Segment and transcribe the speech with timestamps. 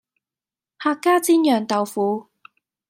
[0.03, 0.05] 客家
[1.19, 2.31] 煎釀豆腐